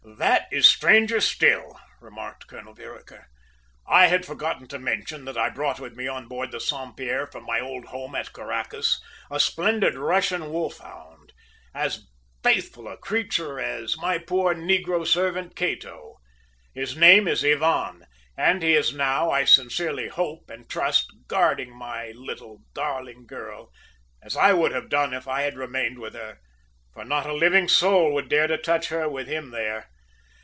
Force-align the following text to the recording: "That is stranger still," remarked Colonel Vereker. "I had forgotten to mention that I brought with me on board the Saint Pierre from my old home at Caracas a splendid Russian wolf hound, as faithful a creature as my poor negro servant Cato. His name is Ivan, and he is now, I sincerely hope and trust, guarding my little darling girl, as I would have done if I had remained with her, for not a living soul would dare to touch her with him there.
"That 0.17 0.47
is 0.51 0.67
stranger 0.69 1.19
still," 1.21 1.79
remarked 1.99 2.45
Colonel 2.47 2.73
Vereker. 2.75 3.27
"I 3.87 4.07
had 4.07 4.25
forgotten 4.25 4.67
to 4.67 4.77
mention 4.77 5.25
that 5.25 5.37
I 5.37 5.49
brought 5.49 5.79
with 5.79 5.95
me 5.95 6.07
on 6.07 6.27
board 6.27 6.51
the 6.51 6.59
Saint 6.59 6.95
Pierre 6.97 7.25
from 7.27 7.45
my 7.45 7.59
old 7.59 7.85
home 7.85 8.13
at 8.15 8.31
Caracas 8.33 8.99
a 9.31 9.39
splendid 9.39 9.95
Russian 9.95 10.51
wolf 10.51 10.77
hound, 10.79 11.33
as 11.73 12.07
faithful 12.43 12.87
a 12.87 12.97
creature 12.97 13.59
as 13.59 13.97
my 13.97 14.17
poor 14.19 14.53
negro 14.53 15.07
servant 15.07 15.55
Cato. 15.55 16.17
His 16.73 16.95
name 16.97 17.27
is 17.27 17.43
Ivan, 17.45 18.05
and 18.37 18.61
he 18.61 18.73
is 18.73 18.93
now, 18.93 19.31
I 19.31 19.43
sincerely 19.45 20.07
hope 20.09 20.49
and 20.49 20.69
trust, 20.69 21.07
guarding 21.27 21.75
my 21.75 22.11
little 22.11 22.61
darling 22.73 23.25
girl, 23.27 23.71
as 24.21 24.35
I 24.35 24.53
would 24.53 24.71
have 24.73 24.89
done 24.89 25.13
if 25.13 25.27
I 25.27 25.43
had 25.43 25.57
remained 25.57 25.99
with 25.99 26.13
her, 26.15 26.39
for 26.93 27.05
not 27.05 27.25
a 27.25 27.33
living 27.33 27.67
soul 27.69 28.13
would 28.13 28.27
dare 28.29 28.47
to 28.47 28.57
touch 28.57 28.89
her 28.89 29.07
with 29.09 29.27
him 29.27 29.51
there. 29.51 29.87